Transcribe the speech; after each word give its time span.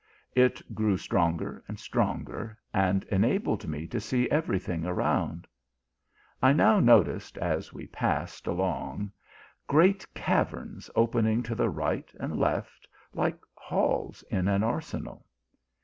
Jt 0.35 0.63
grew 0.73 0.97
stronger 0.97 1.63
and 1.67 1.79
stronger, 1.79 2.57
and 2.73 3.03
enabled 3.11 3.67
me 3.67 3.85
to 3.85 3.99
see 4.01 4.27
every 4.31 4.57
thing 4.57 4.83
around. 4.83 5.45
1 6.39 6.57
now 6.57 6.79
no 6.79 7.03
ticed 7.03 7.37
as 7.37 7.71
we 7.71 7.85
passed 7.85 8.47
along, 8.47 9.11
great 9.67 10.11
caverns 10.15 10.89
opening 10.95 11.43
to 11.43 11.53
the 11.53 11.69
right 11.69 12.11
and 12.19 12.39
left, 12.39 12.87
like 13.13 13.37
halls 13.53 14.23
in 14.31 14.47
an 14.47 14.63
arsenal. 14.63 15.27